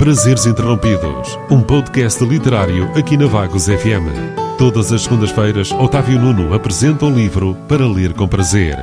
Prazeres 0.00 0.46
Interrompidos, 0.46 1.38
um 1.50 1.60
podcast 1.60 2.24
literário 2.24 2.84
aqui 2.98 3.18
na 3.18 3.26
Vagos 3.26 3.66
FM. 3.66 4.08
Todas 4.56 4.90
as 4.94 5.02
segundas-feiras, 5.02 5.70
Otávio 5.72 6.18
Nuno 6.18 6.54
apresenta 6.54 7.04
um 7.04 7.14
livro 7.14 7.54
para 7.68 7.86
ler 7.86 8.14
com 8.14 8.26
prazer. 8.26 8.78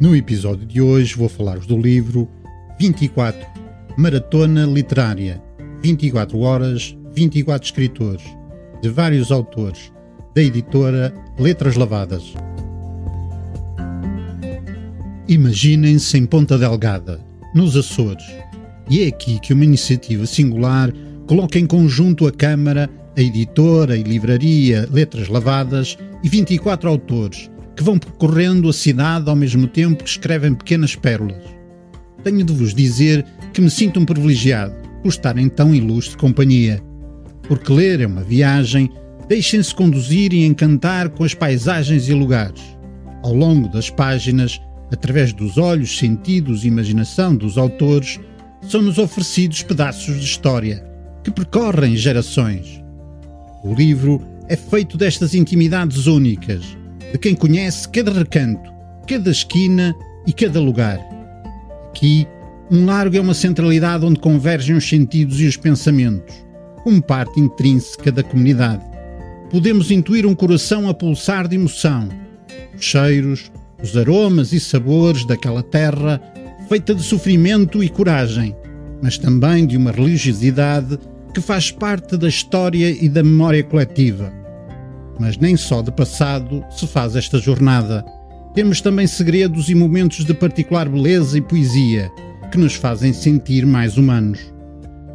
No 0.00 0.16
episódio 0.16 0.66
de 0.66 0.82
hoje 0.82 1.14
vou 1.14 1.28
falar-vos 1.28 1.68
do 1.68 1.78
livro 1.78 2.28
24 2.80 3.46
Maratona 3.96 4.66
Literária 4.66 5.40
24 5.80 6.40
horas, 6.40 6.98
24 7.14 7.64
escritores, 7.64 8.24
de 8.82 8.88
vários 8.88 9.30
autores, 9.30 9.92
da 10.34 10.42
editora 10.42 11.14
Letras 11.38 11.76
Lavadas. 11.76 12.34
Imaginem-se 15.32 16.18
em 16.18 16.26
Ponta 16.26 16.58
Delgada, 16.58 17.18
nos 17.54 17.74
Açores, 17.74 18.26
e 18.90 19.02
é 19.02 19.06
aqui 19.06 19.40
que 19.40 19.54
uma 19.54 19.64
iniciativa 19.64 20.26
singular 20.26 20.92
coloca 21.26 21.58
em 21.58 21.64
conjunto 21.66 22.26
a 22.26 22.30
Câmara, 22.30 22.90
a 23.16 23.20
editora 23.22 23.96
e 23.96 24.02
livraria 24.02 24.86
Letras 24.92 25.28
Lavadas 25.28 25.96
e 26.22 26.28
24 26.28 26.86
autores 26.86 27.50
que 27.74 27.82
vão 27.82 27.98
percorrendo 27.98 28.68
a 28.68 28.74
cidade 28.74 29.30
ao 29.30 29.34
mesmo 29.34 29.66
tempo 29.66 30.04
que 30.04 30.10
escrevem 30.10 30.52
pequenas 30.52 30.94
pérolas. 30.94 31.42
Tenho 32.22 32.44
de 32.44 32.52
vos 32.52 32.74
dizer 32.74 33.24
que 33.54 33.62
me 33.62 33.70
sinto 33.70 33.98
um 33.98 34.04
privilegiado 34.04 34.74
por 35.02 35.08
estar 35.08 35.38
em 35.38 35.48
tão 35.48 35.74
ilustre 35.74 36.18
companhia. 36.18 36.78
Porque 37.48 37.72
ler 37.72 38.02
é 38.02 38.06
uma 38.06 38.22
viagem, 38.22 38.90
deixem-se 39.30 39.74
conduzir 39.74 40.34
e 40.34 40.44
encantar 40.44 41.08
com 41.08 41.24
as 41.24 41.32
paisagens 41.32 42.06
e 42.06 42.12
lugares. 42.12 42.60
Ao 43.22 43.32
longo 43.32 43.66
das 43.68 43.88
páginas, 43.88 44.60
através 44.92 45.32
dos 45.32 45.56
olhos, 45.56 45.96
sentidos 45.96 46.64
e 46.64 46.68
imaginação 46.68 47.34
dos 47.34 47.56
autores, 47.56 48.20
são-nos 48.68 48.98
oferecidos 48.98 49.62
pedaços 49.62 50.18
de 50.20 50.24
história 50.24 50.84
que 51.24 51.30
percorrem 51.30 51.96
gerações. 51.96 52.82
O 53.64 53.74
livro 53.74 54.22
é 54.48 54.56
feito 54.56 54.98
destas 54.98 55.34
intimidades 55.34 56.06
únicas, 56.06 56.76
de 57.10 57.18
quem 57.18 57.34
conhece 57.34 57.88
cada 57.88 58.12
recanto, 58.12 58.70
cada 59.08 59.30
esquina 59.30 59.94
e 60.26 60.32
cada 60.32 60.60
lugar. 60.60 61.00
Aqui, 61.88 62.26
um 62.70 62.84
largo 62.84 63.16
é 63.16 63.20
uma 63.20 63.34
centralidade 63.34 64.04
onde 64.04 64.20
convergem 64.20 64.76
os 64.76 64.88
sentidos 64.88 65.40
e 65.40 65.46
os 65.46 65.56
pensamentos, 65.56 66.34
como 66.82 67.02
parte 67.02 67.40
intrínseca 67.40 68.12
da 68.12 68.22
comunidade. 68.22 68.82
Podemos 69.50 69.90
intuir 69.90 70.26
um 70.26 70.34
coração 70.34 70.88
a 70.88 70.94
pulsar 70.94 71.46
de 71.48 71.56
emoção, 71.56 72.08
os 72.74 72.84
cheiros, 72.84 73.50
os 73.82 73.96
aromas 73.96 74.52
e 74.52 74.60
sabores 74.60 75.24
daquela 75.24 75.62
terra 75.62 76.20
feita 76.68 76.94
de 76.94 77.02
sofrimento 77.02 77.82
e 77.82 77.88
coragem, 77.88 78.56
mas 79.02 79.18
também 79.18 79.66
de 79.66 79.76
uma 79.76 79.90
religiosidade 79.90 80.98
que 81.34 81.40
faz 81.40 81.70
parte 81.70 82.16
da 82.16 82.28
história 82.28 82.90
e 82.90 83.08
da 83.08 83.22
memória 83.22 83.64
coletiva. 83.64 84.32
Mas 85.18 85.36
nem 85.36 85.56
só 85.56 85.82
de 85.82 85.90
passado 85.90 86.64
se 86.70 86.86
faz 86.86 87.16
esta 87.16 87.38
jornada. 87.38 88.04
Temos 88.54 88.80
também 88.80 89.06
segredos 89.06 89.68
e 89.68 89.74
momentos 89.74 90.24
de 90.24 90.32
particular 90.32 90.88
beleza 90.88 91.36
e 91.36 91.42
poesia 91.42 92.10
que 92.50 92.58
nos 92.58 92.74
fazem 92.74 93.12
sentir 93.12 93.66
mais 93.66 93.96
humanos. 93.96 94.40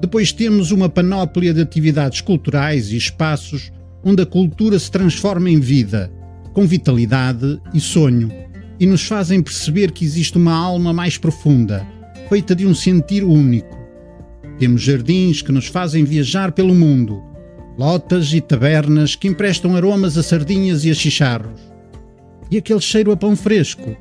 Depois 0.00 0.32
temos 0.32 0.70
uma 0.72 0.88
panóplia 0.88 1.54
de 1.54 1.60
atividades 1.60 2.20
culturais 2.20 2.90
e 2.90 2.96
espaços 2.96 3.72
onde 4.04 4.22
a 4.22 4.26
cultura 4.26 4.78
se 4.78 4.90
transforma 4.90 5.50
em 5.50 5.60
vida, 5.60 6.10
com 6.52 6.66
vitalidade 6.66 7.60
e 7.72 7.80
sonho 7.80 8.45
e 8.78 8.86
nos 8.86 9.06
fazem 9.06 9.42
perceber 9.42 9.90
que 9.90 10.04
existe 10.04 10.36
uma 10.36 10.54
alma 10.54 10.92
mais 10.92 11.16
profunda, 11.16 11.86
feita 12.28 12.54
de 12.54 12.66
um 12.66 12.74
sentir 12.74 13.24
único. 13.24 13.76
Temos 14.58 14.82
jardins 14.82 15.42
que 15.42 15.52
nos 15.52 15.66
fazem 15.66 16.04
viajar 16.04 16.52
pelo 16.52 16.74
mundo, 16.74 17.22
lotas 17.78 18.32
e 18.32 18.40
tabernas 18.40 19.14
que 19.14 19.28
emprestam 19.28 19.76
aromas 19.76 20.16
a 20.16 20.22
sardinhas 20.22 20.84
e 20.84 20.90
a 20.90 20.94
chicharros. 20.94 21.60
E 22.50 22.58
aquele 22.58 22.80
cheiro 22.80 23.12
a 23.12 23.16
pão 23.16 23.34
fresco. 23.34 23.96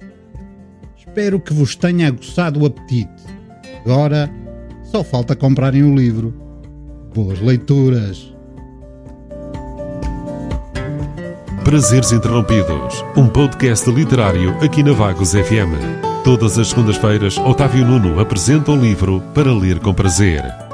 Espero 0.97 1.39
que 1.39 1.53
vos 1.53 1.75
tenha 1.75 2.07
aguçado 2.07 2.61
o 2.61 2.65
apetite. 2.65 3.23
Agora 3.83 4.29
só 4.83 5.03
falta 5.03 5.35
comprarem 5.35 5.83
o 5.83 5.95
livro. 5.95 6.33
Boas 7.13 7.39
leituras! 7.39 8.34
Prazeres 11.65 12.11
Interrompidos, 12.11 13.03
um 13.17 13.27
podcast 13.27 13.89
literário 13.89 14.55
aqui 14.63 14.83
na 14.83 14.93
Vagos 14.93 15.31
FM. 15.31 15.73
Todas 16.23 16.59
as 16.59 16.67
segundas-feiras, 16.67 17.39
Otávio 17.39 17.83
Nuno 17.83 18.19
apresenta 18.19 18.69
um 18.69 18.79
livro 18.79 19.19
para 19.33 19.51
ler 19.51 19.79
com 19.79 19.91
prazer. 19.91 20.64